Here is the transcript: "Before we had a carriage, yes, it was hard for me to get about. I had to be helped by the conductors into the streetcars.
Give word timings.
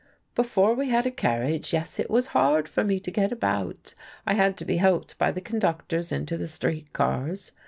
"Before 0.33 0.73
we 0.73 0.89
had 0.89 1.05
a 1.05 1.11
carriage, 1.11 1.73
yes, 1.73 1.99
it 1.99 2.09
was 2.09 2.25
hard 2.33 2.67
for 2.67 2.83
me 2.83 2.99
to 2.99 3.11
get 3.11 3.31
about. 3.31 3.93
I 4.25 4.33
had 4.33 4.57
to 4.57 4.65
be 4.65 4.77
helped 4.77 5.15
by 5.19 5.31
the 5.31 5.41
conductors 5.41 6.11
into 6.11 6.37
the 6.37 6.47
streetcars. 6.47 7.51